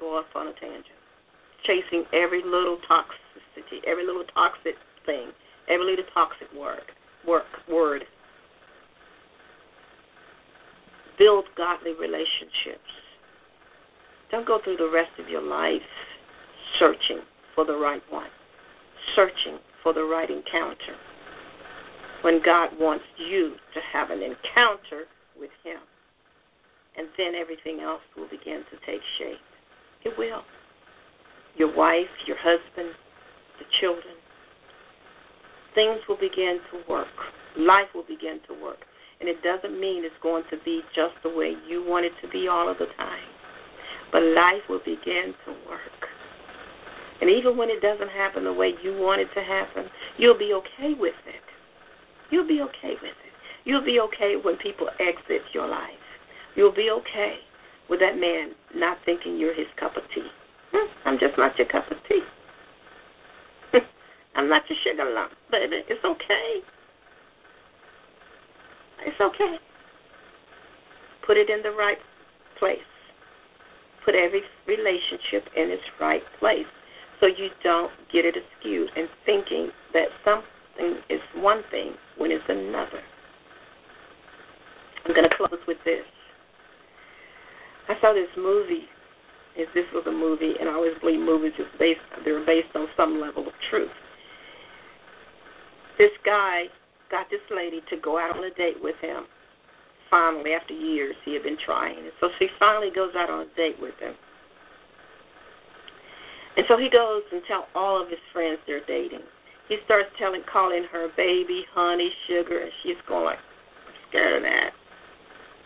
[0.00, 0.98] go off on a tangent,
[1.64, 4.74] chasing every little toxicity, every little toxic
[5.06, 5.30] thing,
[5.68, 6.82] every little toxic word,
[7.26, 8.04] work, word.
[11.18, 12.90] Build godly relationships.
[14.30, 15.82] Don't go through the rest of your life
[16.78, 17.20] searching
[17.54, 18.30] for the right one,
[19.14, 20.96] searching for the right encounter
[22.22, 25.04] when God wants you to have an encounter
[25.38, 25.78] with Him.
[26.96, 29.38] And then everything else will begin to take shape.
[30.04, 30.42] It will.
[31.56, 32.94] Your wife, your husband,
[33.58, 34.14] the children.
[35.74, 37.08] Things will begin to work.
[37.58, 38.78] Life will begin to work.
[39.24, 42.28] And it doesn't mean it's going to be just the way you want it to
[42.28, 43.24] be all of the time.
[44.12, 45.80] But life will begin to work.
[47.22, 49.86] And even when it doesn't happen the way you want it to happen,
[50.18, 51.40] you'll be okay with it.
[52.30, 53.32] You'll be okay with it.
[53.64, 55.88] You'll be okay when people exit your life.
[56.54, 57.36] You'll be okay
[57.88, 60.28] with that man not thinking you're his cup of tea.
[60.70, 62.20] Hmm, I'm just not your cup of tea.
[64.36, 65.80] I'm not your sugar lump, baby.
[65.88, 66.60] It's okay.
[69.06, 69.56] It's okay.
[71.26, 71.98] Put it in the right
[72.58, 72.78] place.
[74.04, 76.66] Put every relationship in its right place
[77.20, 82.44] so you don't get it skewed and thinking that something is one thing when it's
[82.48, 83.00] another.
[85.04, 86.04] I'm going to close with this.
[87.88, 88.88] I saw this movie.
[89.56, 92.88] If this was a movie, and I always believe movies is based they're based on
[92.96, 93.90] some level of truth.
[95.96, 96.64] This guy
[97.10, 99.24] got this lady to go out on a date with him.
[100.10, 103.56] Finally, after years, he had been trying, and so she finally goes out on a
[103.56, 104.14] date with him.
[106.56, 109.26] And so he goes and tells all of his friends they're dating
[109.68, 114.42] he starts telling, calling her baby, honey, sugar, and she's going like, I'm scared of
[114.42, 114.70] that.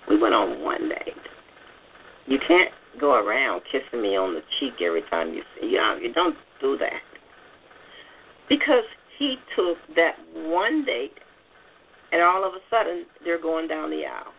[0.09, 1.14] We went on one date.
[2.27, 2.70] You can't
[3.01, 5.81] go around kissing me on the cheek every time you see you.
[6.01, 7.03] You don't do that.
[8.48, 8.85] Because
[9.18, 11.14] he took that one date,
[12.12, 14.33] and all of a sudden they're going down the aisle.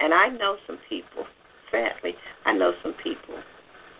[0.00, 1.24] And I know some people,
[1.70, 3.36] sadly, I know some people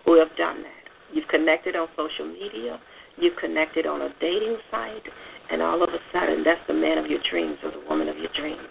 [0.05, 0.85] who have done that.
[1.13, 2.79] You've connected on social media
[3.17, 5.07] you've connected on a dating site,
[5.51, 8.17] and all of a sudden that's the man of your dreams or the woman of
[8.17, 8.67] your dreams.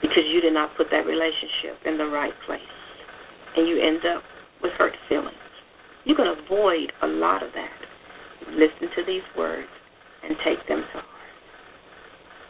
[0.00, 2.60] Because you did not put that relationship in the right place.
[3.56, 4.22] And you end up
[4.62, 5.36] with hurt feelings.
[6.04, 7.78] You can avoid a lot of that.
[8.52, 9.68] Listen to these words
[10.22, 11.04] and take them to heart.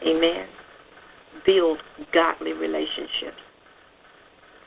[0.05, 0.47] Amen.
[1.45, 1.79] Build
[2.13, 3.41] godly relationships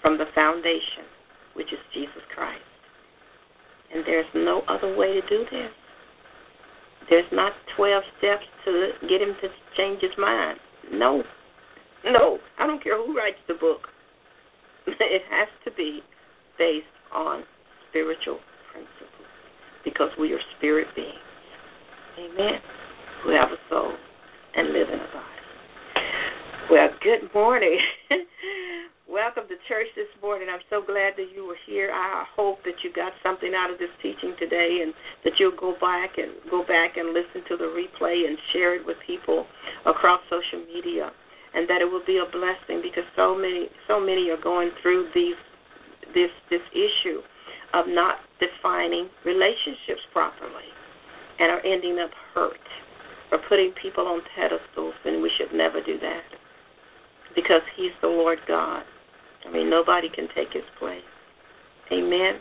[0.03, 1.05] from the foundation,
[1.55, 2.63] which is Jesus Christ.
[3.95, 5.71] And there's no other way to do this.
[7.11, 10.59] There's not 12 steps to get him to change his mind.
[10.93, 11.23] No.
[12.05, 12.39] No.
[12.59, 13.89] I don't care who writes the book.
[14.87, 16.01] It has to be
[16.59, 17.45] based on
[17.89, 18.39] spiritual
[18.73, 19.31] principles
[19.85, 21.15] because we are spirit beings.
[22.19, 22.61] Amen.
[23.25, 23.89] Who have a soul
[24.55, 25.41] and live in a body.
[26.71, 27.81] Well, good morning.
[29.09, 30.53] welcome to church this morning.
[30.53, 31.89] I'm so glad that you were here.
[31.89, 34.93] I hope that you got something out of this teaching today, and
[35.25, 38.85] that you'll go back and go back and listen to the replay and share it
[38.85, 39.47] with people
[39.87, 41.09] across social media,
[41.57, 45.09] and that it will be a blessing because so many so many are going through
[45.15, 45.41] these
[46.13, 47.25] this this issue
[47.73, 50.69] of not defining relationships properly
[51.41, 52.61] and are ending up hurt
[53.35, 56.23] or putting people on pedestals, and we should never do that
[57.35, 58.85] because He's the Lord God.
[59.45, 61.03] I mean, nobody can take His place.
[61.91, 62.39] Amen.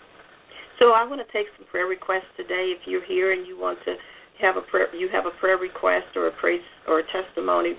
[0.77, 2.77] So I want to take some prayer requests today.
[2.77, 3.95] If you're here and you want to
[4.39, 7.73] have a prayer, you have a prayer request or a praise or a testimony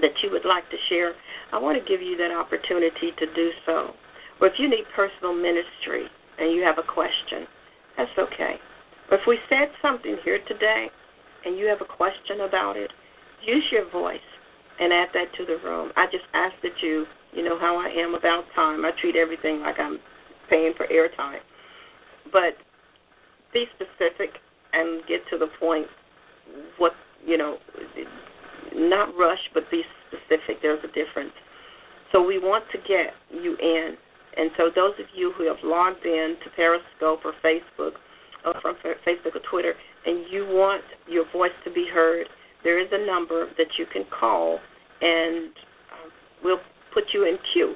[0.00, 1.14] that you would like to share,
[1.52, 3.90] I want to give you that opportunity to do so.
[4.40, 6.06] Or if you need personal ministry
[6.38, 7.46] and you have a question,
[7.96, 8.54] that's okay.
[9.10, 10.90] But if we said something here today
[11.44, 12.90] and you have a question about it,
[13.44, 14.18] use your voice
[14.80, 15.92] and add that to the room.
[15.96, 18.84] I just ask that you, you know how I am about time.
[18.84, 19.98] I treat everything like I'm
[20.50, 21.40] paying for airtime.
[22.32, 22.56] But
[23.52, 24.40] be specific
[24.72, 25.86] and get to the point
[26.78, 26.92] what,
[27.24, 27.58] you know,
[28.74, 30.60] not rush, but be specific.
[30.62, 31.32] There's a difference.
[32.12, 33.96] So we want to get you in.
[34.36, 37.92] And so those of you who have logged in to Periscope or Facebook,
[38.44, 38.74] or from
[39.06, 39.74] Facebook or Twitter,
[40.06, 42.26] and you want your voice to be heard,
[42.62, 44.58] there is a number that you can call,
[45.00, 45.50] and
[45.92, 46.10] uh,
[46.42, 46.60] we'll
[46.92, 47.74] put you in queue.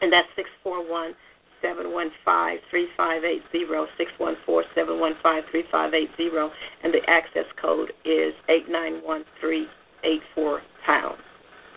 [0.00, 1.14] And that's six four one
[1.60, 5.94] seven one five three five eight zero six one four seven one five three five
[5.94, 6.50] eight zero,
[6.84, 9.66] and the access code is eight nine one three
[10.04, 11.18] eight four pound.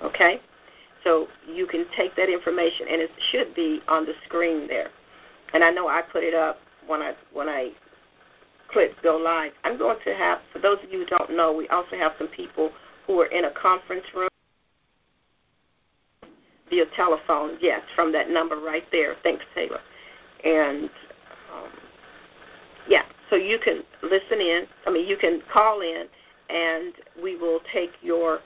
[0.03, 0.39] Okay,
[1.03, 4.89] so you can take that information, and it should be on the screen there.
[5.53, 7.69] And I know I put it up when I when I
[8.73, 9.51] click go live.
[9.63, 12.29] I'm going to have, for those of you who don't know, we also have some
[12.35, 12.71] people
[13.07, 14.29] who are in a conference room
[16.69, 17.57] via telephone.
[17.61, 19.15] Yes, from that number right there.
[19.23, 19.79] Thanks, Taylor.
[20.43, 20.89] And
[21.53, 21.71] um,
[22.89, 24.63] yeah, so you can listen in.
[24.87, 26.05] I mean, you can call in,
[26.49, 28.39] and we will take your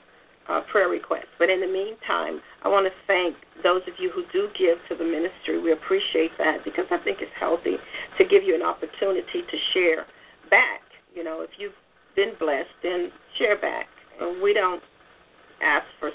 [0.48, 1.32] uh, prayer requests.
[1.38, 4.94] But in the meantime, I want to thank those of you who do give to
[4.94, 5.60] the ministry.
[5.62, 7.76] We appreciate that because I think it's healthy
[8.18, 10.06] to give you an opportunity to share
[10.50, 10.82] back.
[11.14, 11.76] You know, if you've
[12.14, 13.86] been blessed, then share back.
[14.20, 14.82] And we don't
[15.62, 16.10] ask for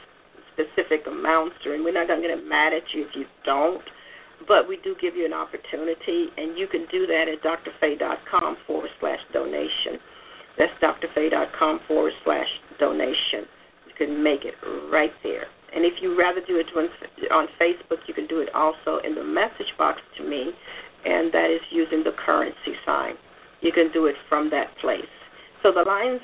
[0.53, 3.81] specific amounts, and we're not going to get mad at you if you don't.
[4.47, 8.89] But we do give you an opportunity, and you can do that at drfaye.com forward
[8.99, 10.01] slash donation.
[10.57, 12.47] That's drfaye.com forward slash
[12.79, 13.45] donation.
[13.87, 14.55] You can make it
[14.91, 15.45] right there.
[15.73, 16.67] And if you rather do it
[17.31, 20.51] on Facebook, you can do it also in the message box to me,
[21.05, 23.15] and that is using the currency sign
[23.61, 25.09] you can do it from that place.
[25.63, 26.21] So the lines,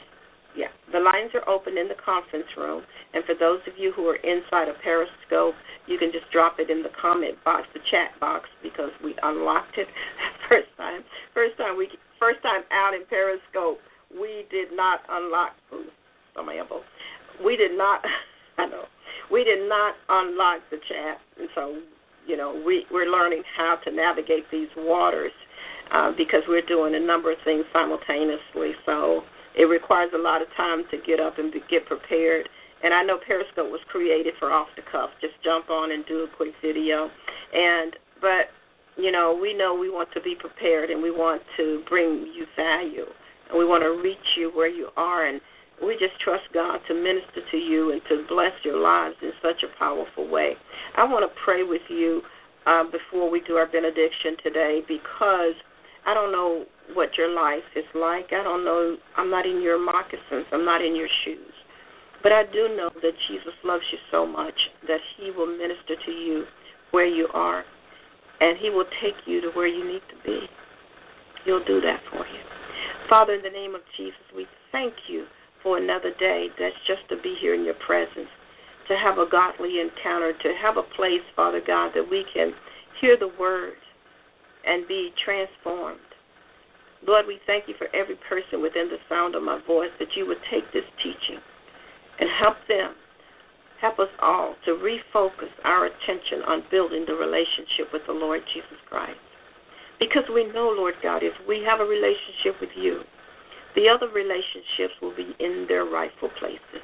[0.55, 2.83] yeah, the lines are open in the conference room.
[3.13, 6.69] And for those of you who are inside of Periscope, you can just drop it
[6.69, 9.87] in the comment box, the chat box, because we unlocked it
[10.49, 11.01] first time.
[11.33, 11.87] First time we,
[12.19, 13.79] first time out in Periscope,
[14.11, 15.53] we did not unlock.
[15.73, 15.85] Ooh,
[16.37, 16.81] on my elbow.
[17.43, 18.01] We did not.
[18.57, 18.85] I know.
[19.31, 21.81] We did not unlock the chat, and so
[22.25, 25.31] you know we we're learning how to navigate these waters
[25.91, 28.73] uh, because we're doing a number of things simultaneously.
[28.85, 29.21] So
[29.55, 32.49] it requires a lot of time to get up and get prepared.
[32.83, 36.21] And I know Periscope was created for off the cuff, just jump on and do
[36.21, 37.09] a quick video.
[37.53, 38.53] And but
[38.97, 42.45] you know we know we want to be prepared and we want to bring you
[42.55, 43.05] value
[43.49, 45.41] and we want to reach you where you are and
[45.83, 49.61] we just trust God to minister to you and to bless your lives in such
[49.63, 50.53] a powerful way.
[50.95, 52.21] I want to pray with you
[52.65, 55.53] uh, before we do our benediction today because
[56.07, 58.31] I don't know what your life is like.
[58.31, 58.95] I don't know.
[59.17, 60.47] I'm not in your moccasins.
[60.53, 61.51] I'm not in your shoes.
[62.23, 64.55] But I do know that Jesus loves you so much
[64.87, 66.45] that he will minister to you
[66.91, 67.63] where you are,
[68.39, 70.39] and he will take you to where you need to be.
[71.45, 72.43] He'll do that for you.
[73.09, 75.25] Father, in the name of Jesus, we thank you
[75.61, 78.31] for another day that's just to be here in your presence,
[78.87, 82.53] to have a godly encounter, to have a place, Father God, that we can
[83.01, 83.75] hear the word
[84.67, 85.99] and be transformed.
[87.07, 90.27] Lord, we thank you for every person within the sound of my voice that you
[90.27, 91.39] would take this teaching
[92.19, 92.93] and help them,
[93.79, 98.81] help us all to refocus our attention on building the relationship with the Lord Jesus
[98.89, 99.19] Christ.
[99.99, 103.01] Because we know, Lord God, if we have a relationship with you,
[103.75, 106.83] the other relationships will be in their rightful places.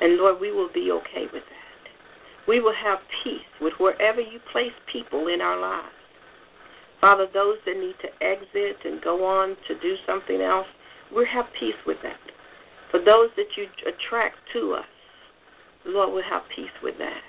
[0.00, 1.70] And Lord, we will be okay with that.
[2.48, 5.99] We will have peace with wherever you place people in our lives.
[7.00, 10.66] Father, those that need to exit and go on to do something else,
[11.14, 12.20] we have peace with that.
[12.90, 14.86] For those that you attract to us,
[15.86, 17.22] Lord, we'll have peace with that.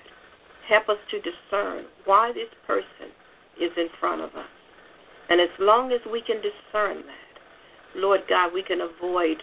[0.68, 3.12] Help us to discern why this person
[3.60, 4.50] is in front of us.
[5.30, 7.32] And as long as we can discern that,
[7.96, 9.38] Lord God, we can avoid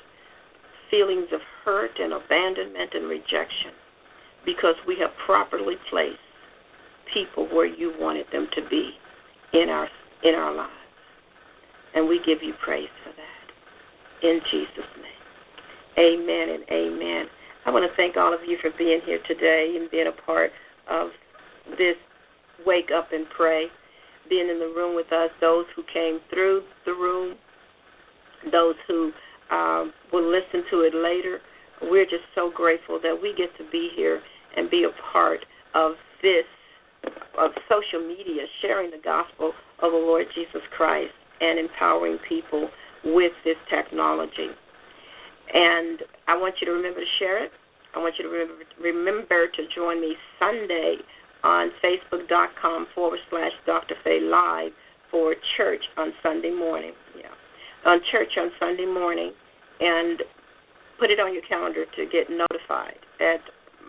[0.91, 3.73] feelings of hurt and abandonment and rejection
[4.45, 6.19] because we have properly placed
[7.13, 8.93] people where you wanted them to be
[9.53, 9.89] in our
[10.23, 10.73] in our lives.
[11.95, 14.29] And we give you praise for that.
[14.29, 15.19] In Jesus' name.
[15.99, 17.27] Amen and amen.
[17.67, 20.51] I want to thank all of you for being here today and being a part
[20.89, 21.09] of
[21.77, 21.97] this
[22.67, 23.67] wake up and pray,
[24.29, 27.37] being in the room with us, those who came through the room,
[28.53, 29.13] those who
[29.51, 31.41] um, will listen to it later.
[31.83, 34.21] We're just so grateful that we get to be here
[34.57, 35.41] and be a part
[35.75, 35.93] of
[36.23, 36.45] this,
[37.05, 42.69] of social media, sharing the gospel of the Lord Jesus Christ and empowering people
[43.05, 44.51] with this technology.
[45.55, 47.53] And I want you to remember to share it.
[47.95, 50.97] I want you to remember, remember to join me Sunday
[51.45, 53.95] on Facebook.com forward slash Dr.
[54.05, 54.73] Faye Live
[55.11, 56.93] for church on Sunday morning.
[57.17, 57.31] Yeah
[57.85, 59.33] on church on Sunday morning,
[59.81, 60.23] and
[60.99, 63.41] put it on your calendar to get notified at